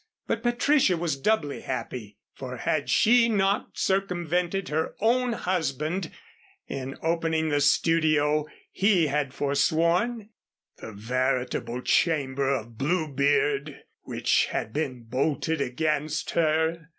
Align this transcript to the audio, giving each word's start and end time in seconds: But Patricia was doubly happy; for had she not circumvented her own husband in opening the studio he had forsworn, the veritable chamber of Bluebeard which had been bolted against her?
But 0.25 0.41
Patricia 0.41 0.97
was 0.97 1.15
doubly 1.15 1.61
happy; 1.61 2.17
for 2.33 2.57
had 2.57 2.89
she 2.89 3.29
not 3.29 3.77
circumvented 3.77 4.69
her 4.69 4.95
own 4.99 5.33
husband 5.33 6.09
in 6.67 6.97
opening 7.03 7.49
the 7.49 7.61
studio 7.61 8.47
he 8.71 9.05
had 9.05 9.31
forsworn, 9.31 10.29
the 10.77 10.91
veritable 10.91 11.83
chamber 11.83 12.49
of 12.49 12.79
Bluebeard 12.79 13.83
which 14.01 14.47
had 14.47 14.73
been 14.73 15.03
bolted 15.03 15.61
against 15.61 16.31
her? 16.31 16.87